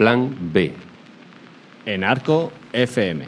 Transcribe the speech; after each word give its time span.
Plan 0.00 0.34
B. 0.54 0.72
En 1.84 2.04
Arco 2.04 2.50
FM. 2.72 3.26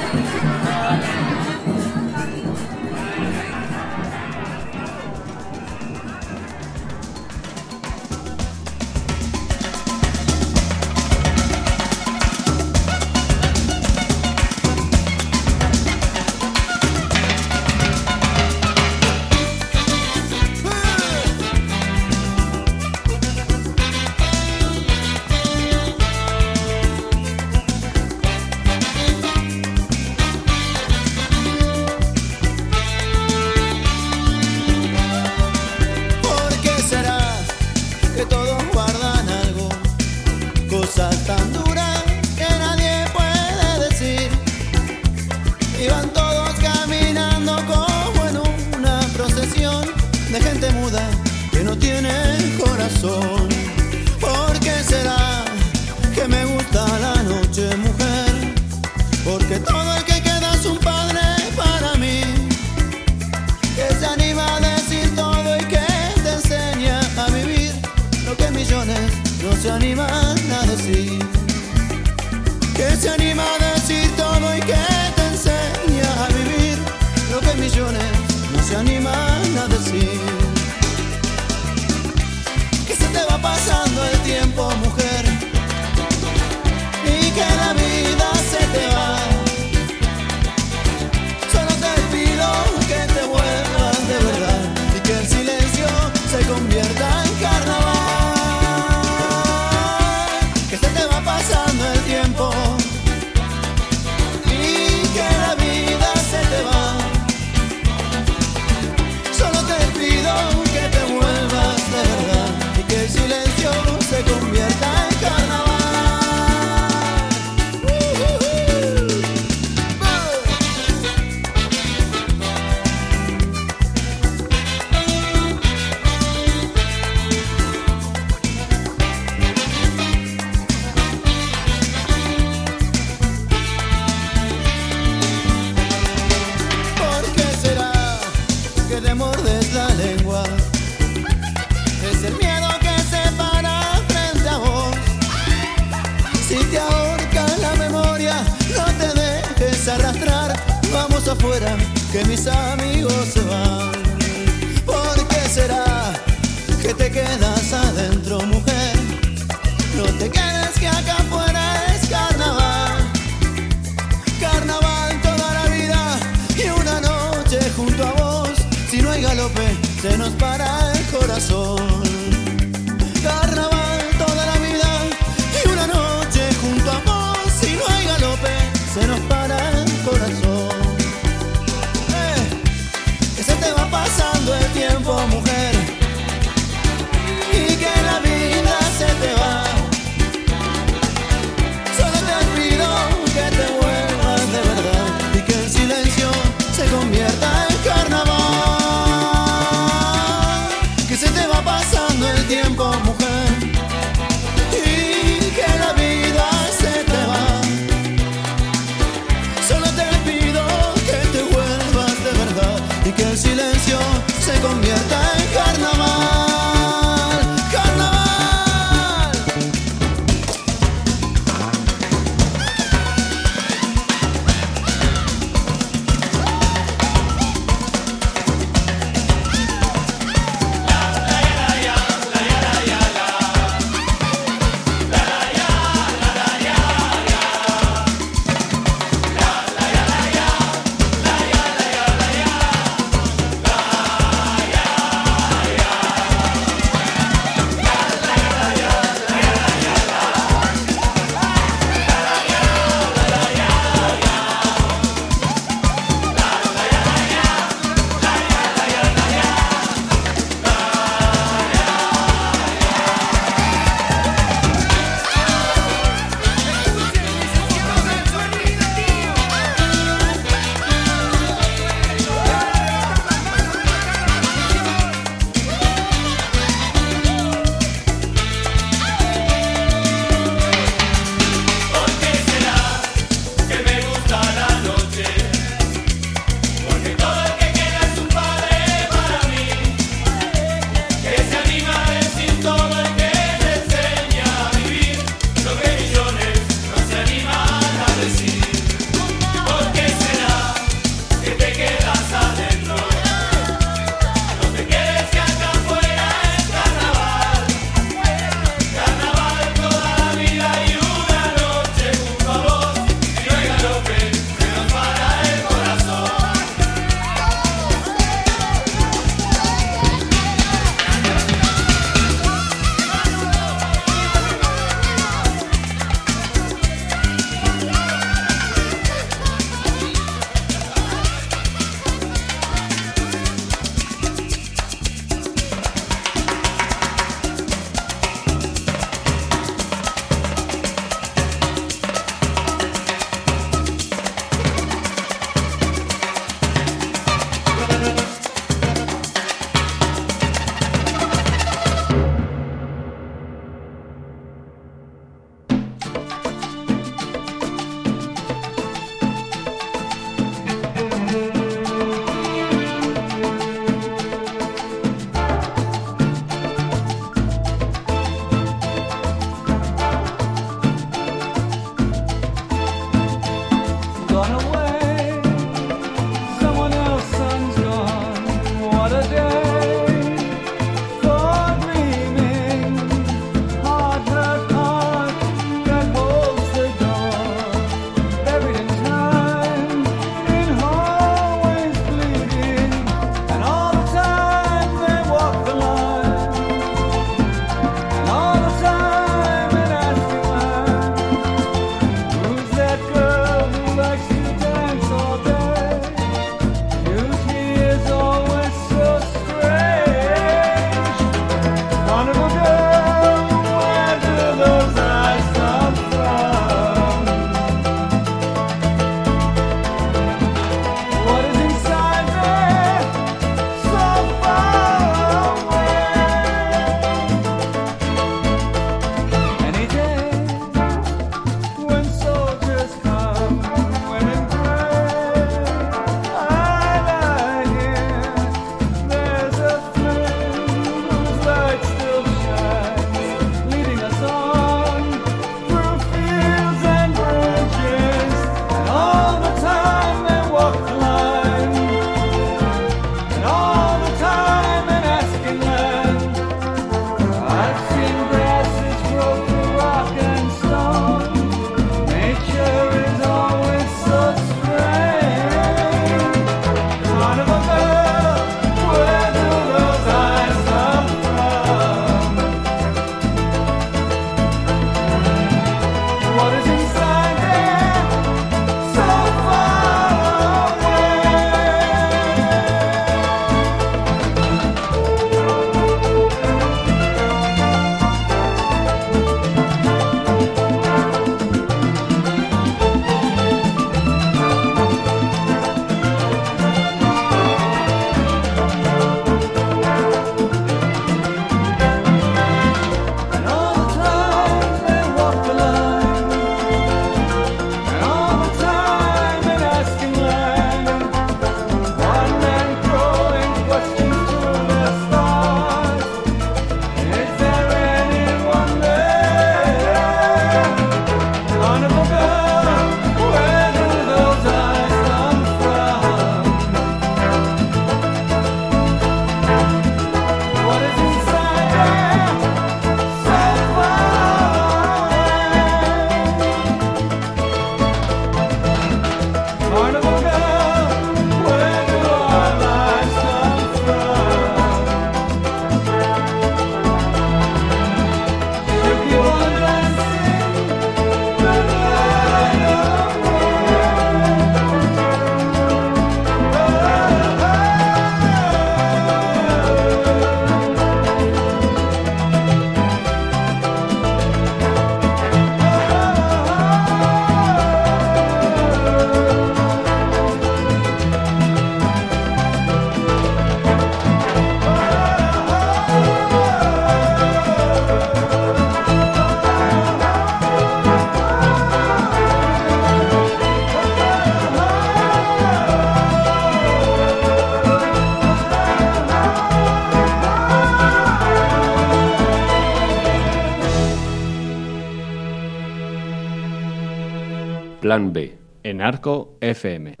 Narco 598.81 599.37
FM. 599.39 600.00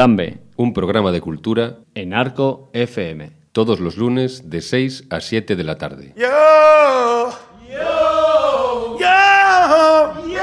Plan 0.00 0.16
B, 0.16 0.38
un 0.56 0.72
programa 0.72 1.12
de 1.12 1.20
cultura 1.20 1.80
en 1.94 2.14
Arco 2.14 2.70
FM, 2.72 3.32
todos 3.52 3.80
los 3.80 3.98
lunes 3.98 4.48
de 4.48 4.62
6 4.62 5.08
a 5.10 5.20
7 5.20 5.56
de 5.56 5.62
la 5.62 5.76
tarde. 5.76 6.14
Yo, 6.16 7.28
yo, 7.68 8.98
yo, 8.98 10.26
yo. 10.26 10.40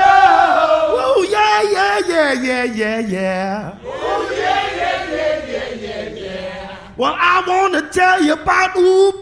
Oh 0.93 1.23
yeah, 1.23 1.63
yeah, 1.73 1.97
yeah, 2.07 2.33
yeah, 2.33 2.65
yeah, 2.65 2.99
yeah. 2.99 3.79
Oh 3.83 4.27
yeah, 4.29 4.61
yeah, 4.77 5.09
yeah, 5.09 5.41
yeah, 5.49 5.73
yeah, 5.81 6.19
yeah. 6.19 6.93
Well, 6.95 7.15
I 7.17 7.43
want 7.47 7.73
to 7.73 7.89
tell 7.89 8.23
you 8.23 8.33
about 8.33 8.75
doo, 8.75 9.13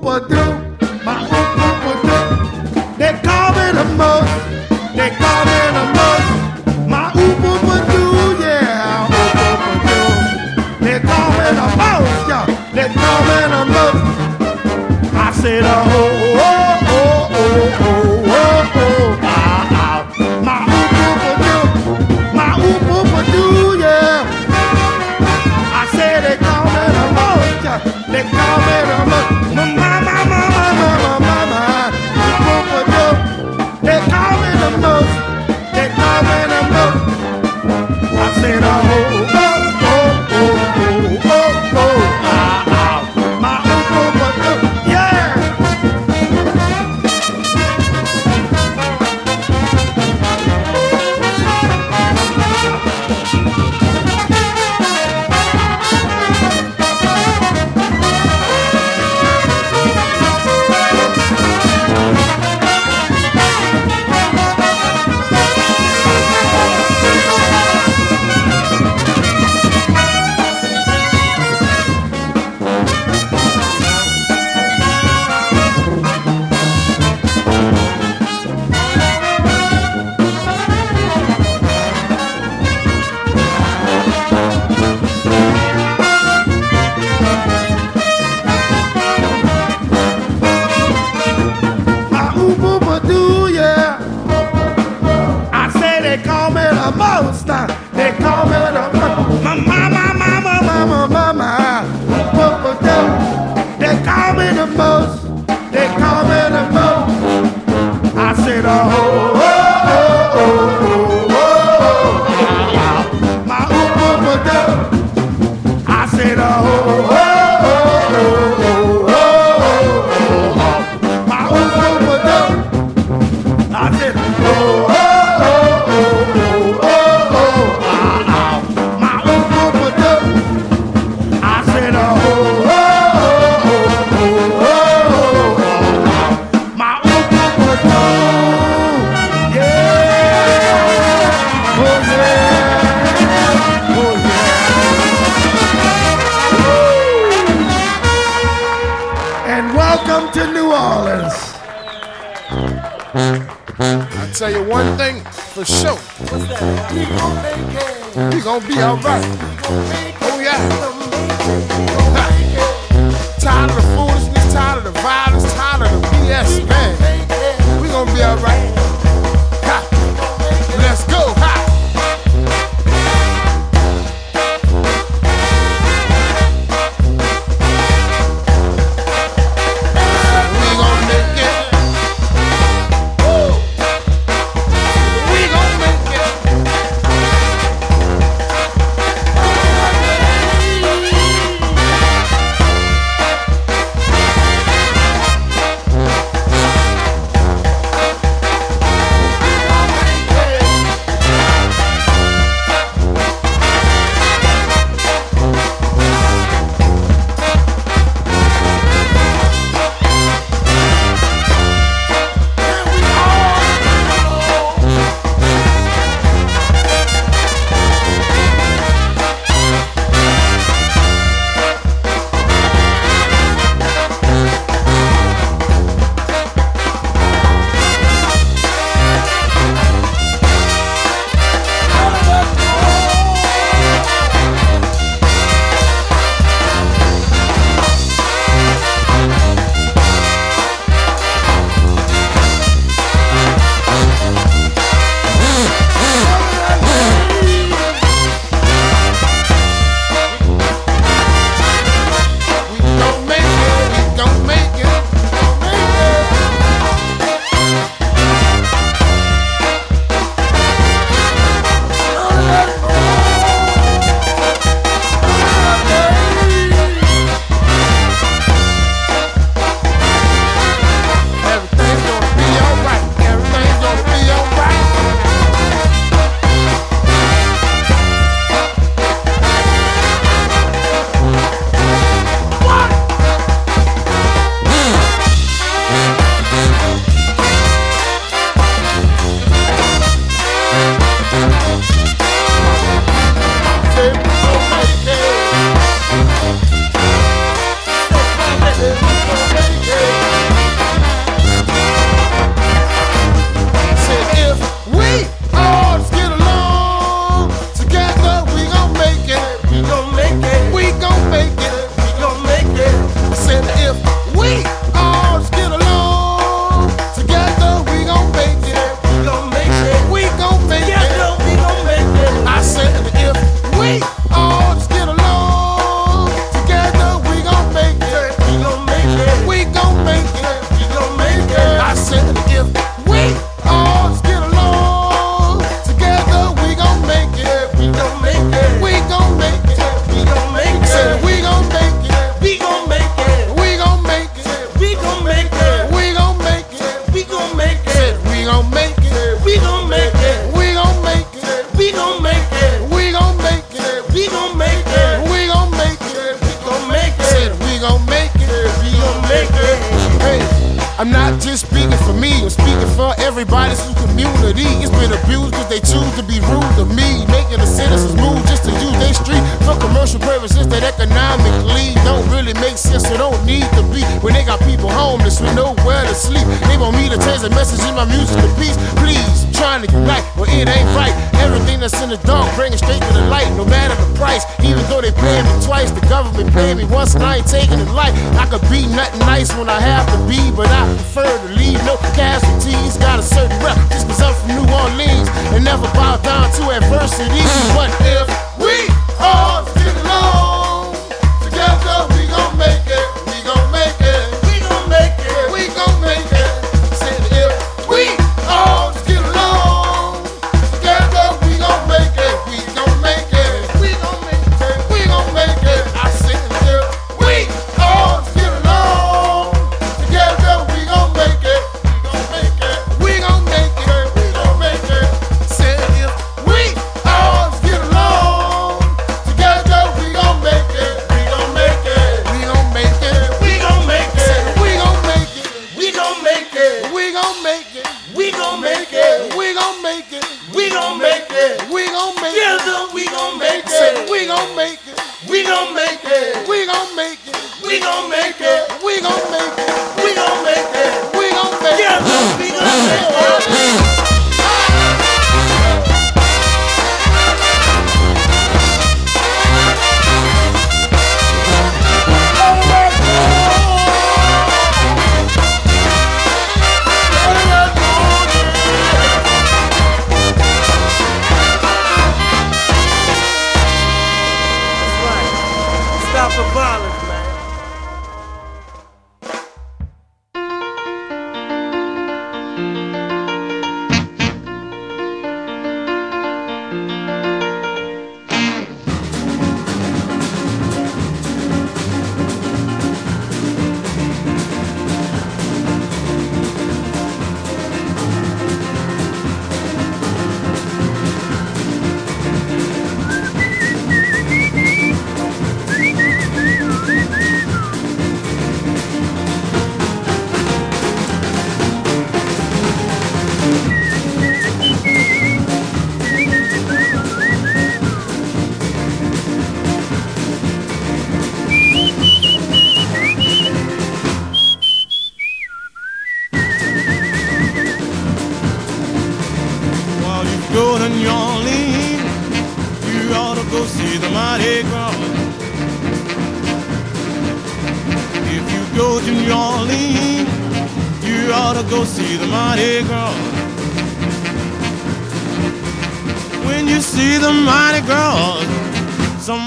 my 0.00 0.20
doo. 0.20 0.62
They 2.96 3.12
call 3.22 3.52
me 3.52 3.72
the 3.76 3.84
most, 3.98 4.32
they 4.96 5.10
call 5.20 5.44
me 5.44 5.60
the 5.76 5.84
most, 5.92 6.51
call 12.72 13.20
me 13.28 13.38
the 13.52 13.62
most. 13.72 14.02
I 15.14 15.30
said, 15.34 15.62
oh, 15.64 15.68
oh, 15.68 16.50
oh, 16.88 17.28
oh, 17.32 17.44
oh, 17.44 17.92
oh, 17.92 18.26
oh, 18.26 18.72
oh, 18.74 19.18
ah, 19.22 19.80
ah. 19.82 20.00
My 20.46 20.58
boo 20.70 21.12
ba 21.22 21.30
doo, 21.42 21.62
my 22.36 22.50
boo 22.60 23.02
ba 23.12 23.20
doo, 23.32 23.78
yeah. 23.78 24.24
I 25.74 25.86
said 25.92 26.18
they 26.24 26.36
call 26.44 26.64
me 26.74 26.84
the 26.96 27.04
most, 27.18 27.62
they 28.12 28.24
call 28.30 28.56
me 28.66 28.76
the 28.88 28.98
most. 29.10 29.41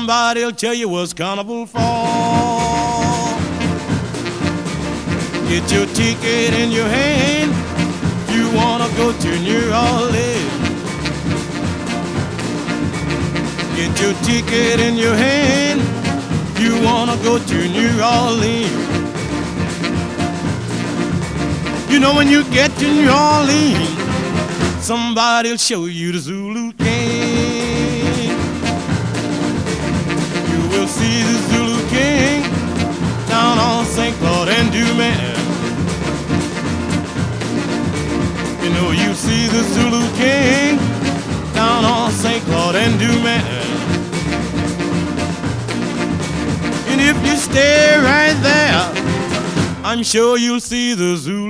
Somebody'll 0.06 0.52
tell 0.52 0.76
you 0.76 0.88
what's 0.88 1.14
carnival 1.14 1.66
for. 1.66 1.80
Get 5.50 5.66
your 5.72 5.88
ticket 5.98 6.54
in 6.54 6.70
your 6.70 6.88
hand 6.88 7.52
you 8.30 8.46
wanna 8.56 8.88
go 8.98 9.12
to 9.24 9.32
New 9.40 9.66
Orleans. 9.74 10.54
Get 13.76 14.00
your 14.00 14.14
ticket 14.22 14.80
in 14.80 14.96
your 14.96 15.16
hand 15.16 15.82
you 16.60 16.74
wanna 16.86 17.18
go 17.24 17.40
to 17.40 17.58
New 17.78 17.94
Orleans. 18.00 18.86
You 21.92 22.00
know 22.00 22.14
when 22.14 22.28
you 22.28 22.44
get 22.52 22.70
to 22.78 22.88
New 23.00 23.10
Orleans, 23.10 23.90
somebody'll 24.86 25.58
show 25.58 25.86
you 25.86 26.12
the 26.12 26.20
Zulu 26.20 26.55
see 30.96 31.22
the 31.24 31.38
Zulu 31.50 31.80
King 31.90 32.42
down 33.28 33.58
on 33.60 33.86
St. 33.86 34.16
Claude 34.16 34.48
and 34.48 34.72
Dumas. 34.72 35.40
You 38.64 38.70
know 38.76 38.92
you 38.92 39.14
see 39.14 39.48
the 39.56 39.64
Zulu 39.74 40.04
King 40.16 40.78
down 41.54 41.84
on 41.84 42.12
St. 42.12 42.42
Claude 42.46 42.78
and 42.78 42.98
Dumas. 42.98 43.66
And 46.92 47.02
if 47.02 47.18
you 47.28 47.36
stay 47.36 47.98
right 47.98 48.38
there, 48.50 48.82
I'm 49.84 50.02
sure 50.02 50.38
you'll 50.38 50.62
see 50.62 50.94
the 50.94 51.18
Zulu 51.18 51.45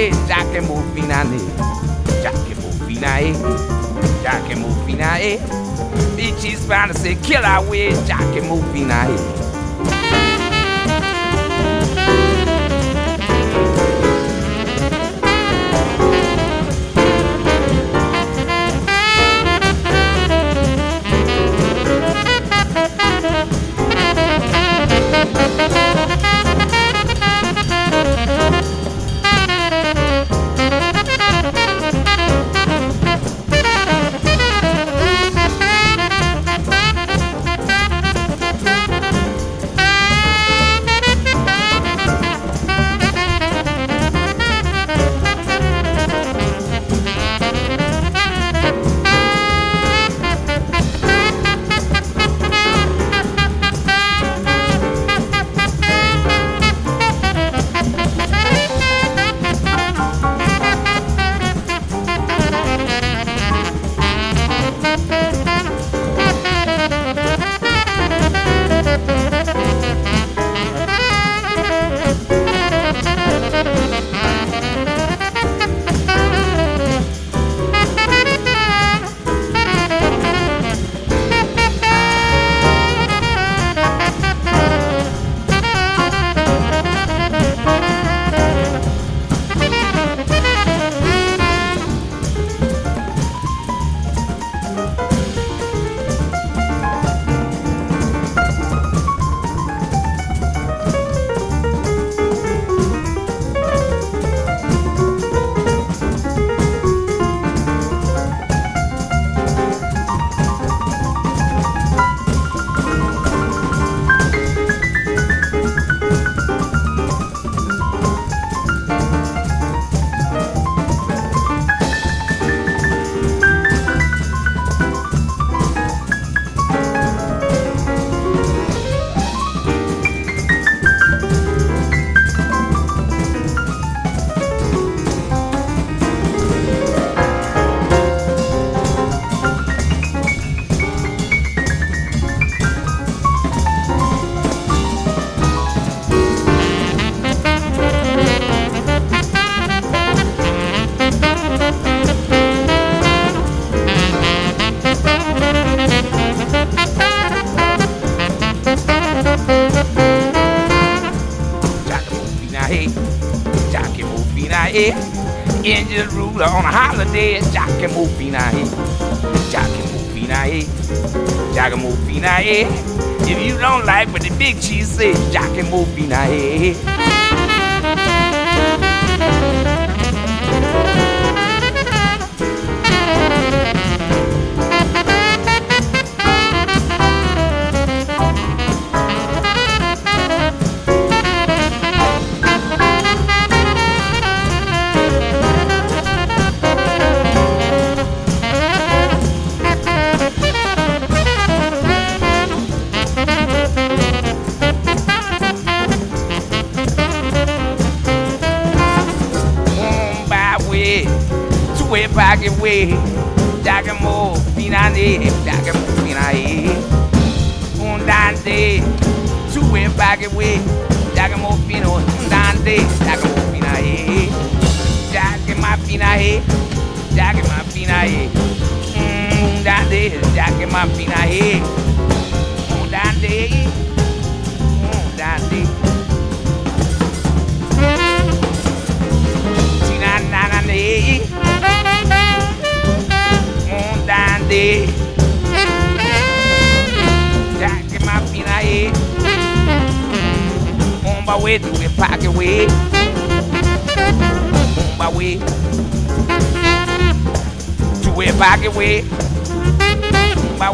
cheese 0.00 0.16
say, 0.16 0.28
Jackie 0.28 0.66
Mofina, 0.66 1.24
Jackie 2.22 2.54
Mofina, 2.54 4.22
Jackie 4.22 4.54
Mofina, 4.54 6.16
Big 6.16 6.38
cheese 6.38 6.64
bound 6.66 6.92
to 6.92 6.98
say, 6.98 7.16
kill 7.16 7.44
our 7.44 7.68
way, 7.68 7.90
Jackie 8.06 8.40
Mofina. 8.40 9.39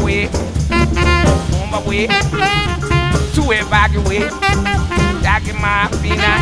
way, 0.07 0.27
on 1.59 1.69
my 1.69 1.83
way, 1.85 2.07
to 2.07 3.41
way 3.45 3.61
back 3.69 3.93
away, 3.93 4.19
back 5.21 5.45
in 5.49 5.55
my 5.61 5.89
peanut. 6.01 6.41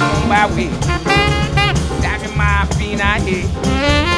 On 0.00 0.28
my 0.28 0.46
way, 0.54 0.68
back 2.00 2.22
in 2.22 2.36
my 2.36 2.64
peanut. 2.78 4.15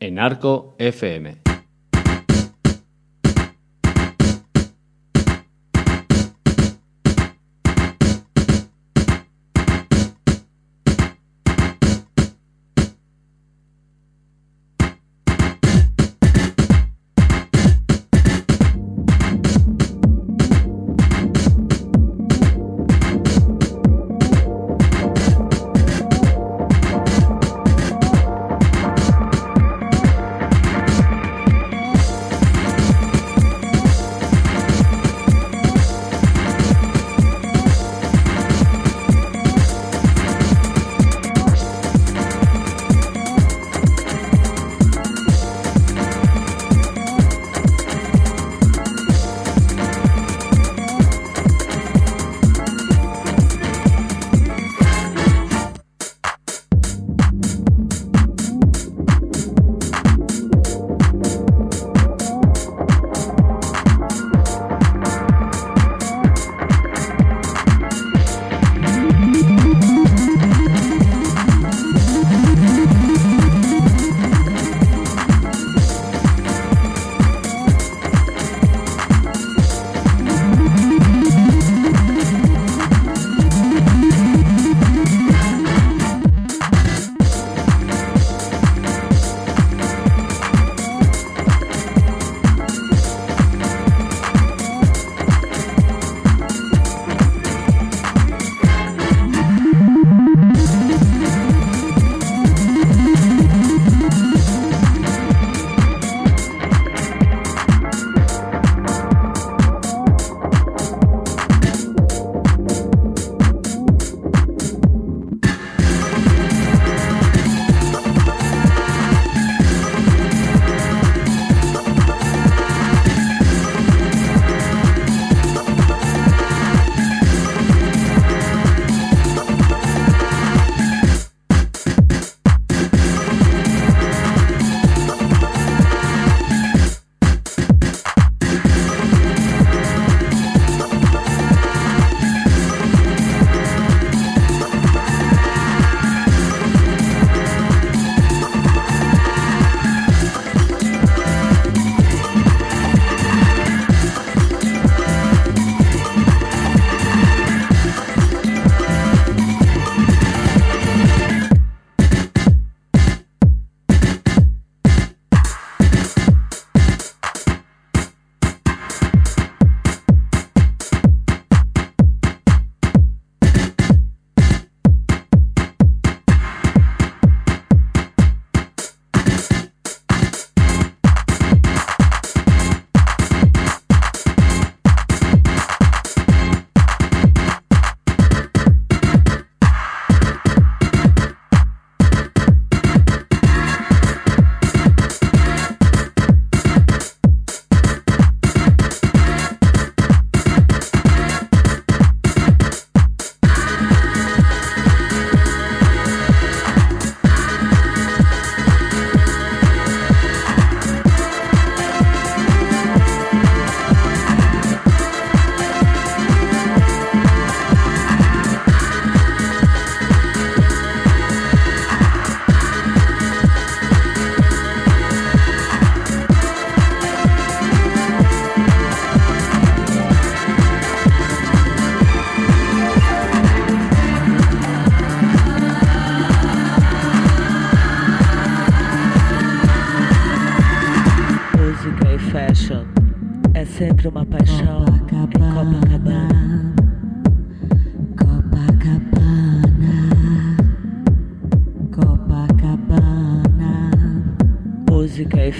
En 0.00 0.18
Arco 0.18 0.74
FM. 0.78 1.43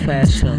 fashion. 0.04 0.53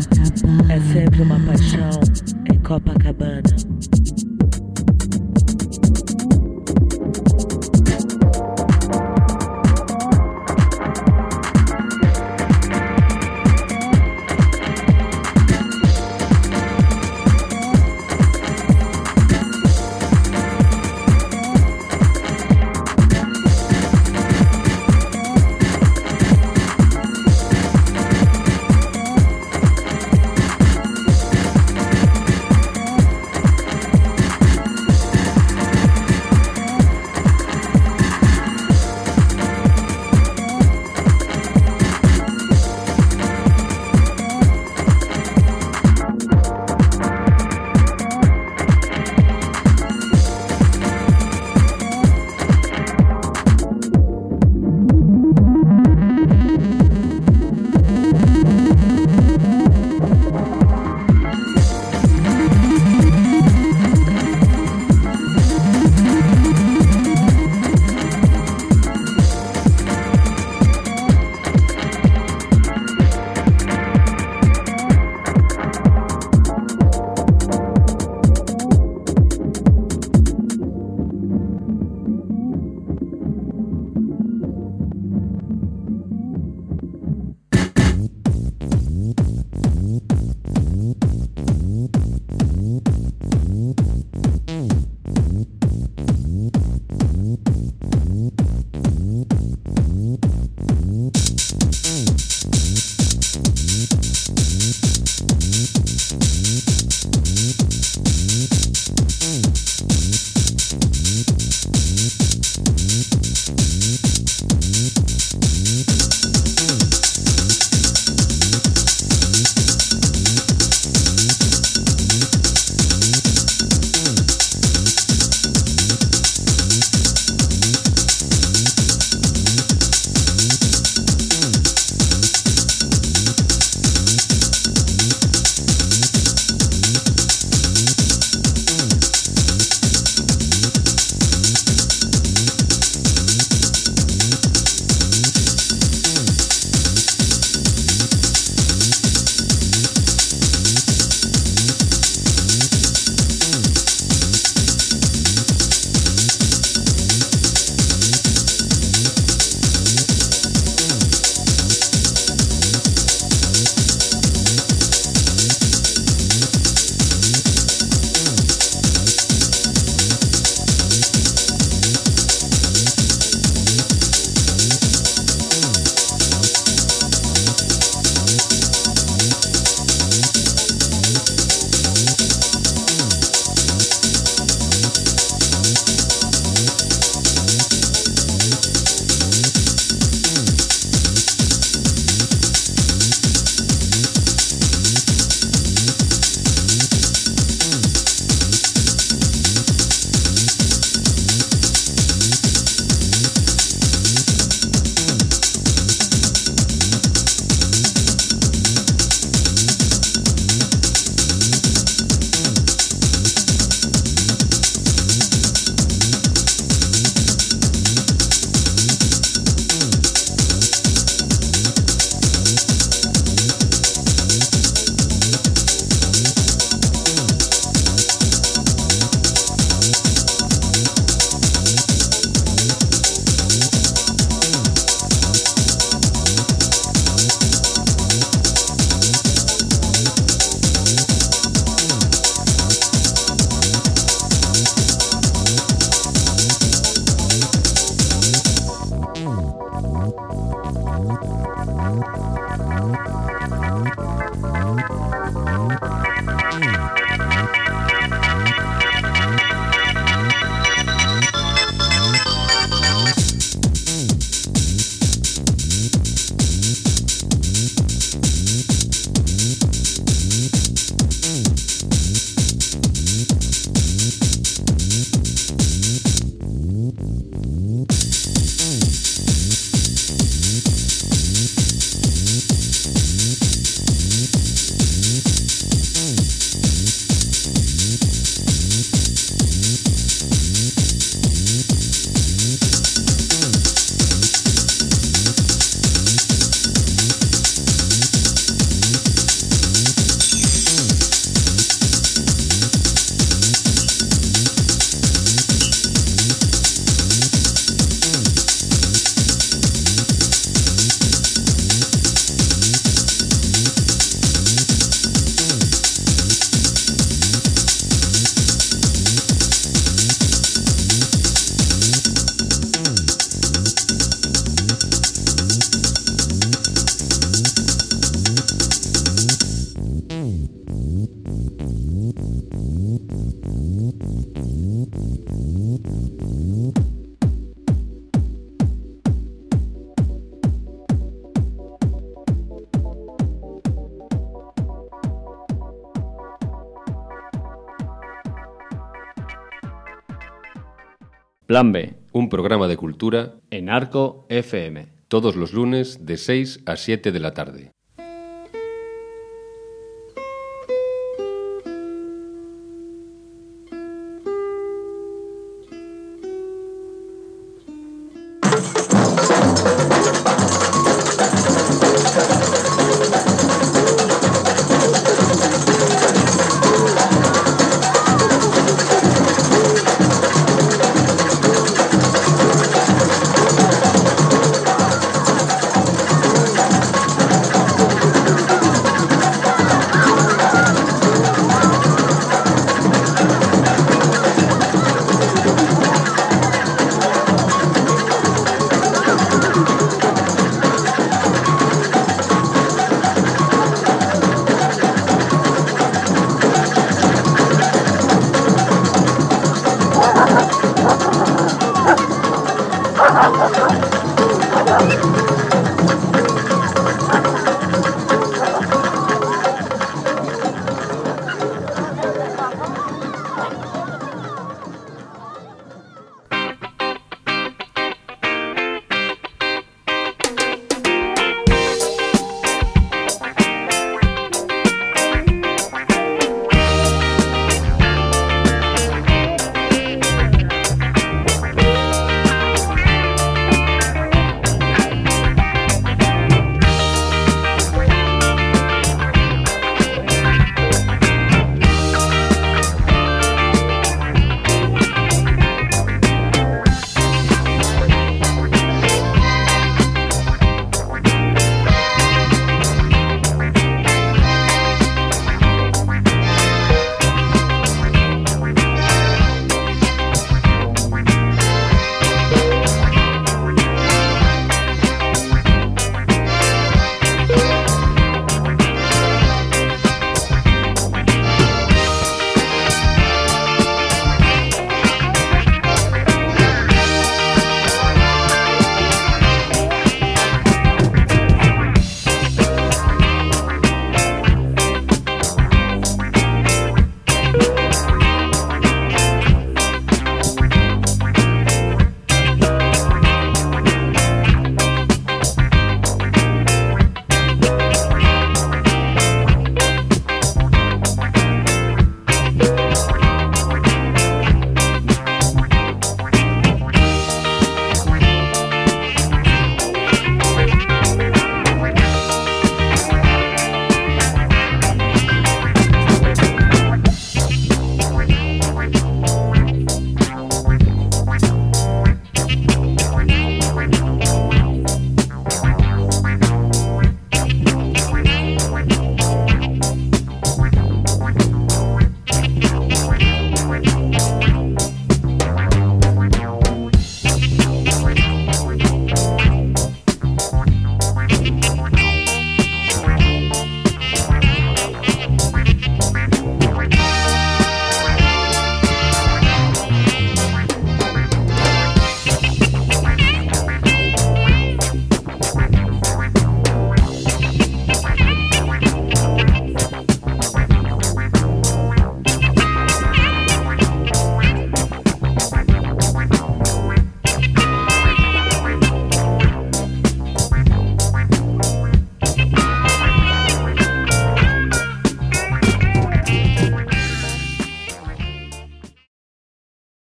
Plan 351.56 351.72
B, 351.72 351.94
un 352.12 352.28
programa 352.28 352.68
de 352.68 352.76
cultura 352.76 353.36
en 353.50 353.70
Arco 353.70 354.26
FM, 354.28 354.90
todos 355.08 355.38
los 355.38 355.54
lunes 355.54 356.06
de 356.06 356.18
6 356.18 356.64
a 356.66 356.76
7 356.76 357.14
de 357.14 357.20
la 357.22 357.34
tarde. 357.34 357.72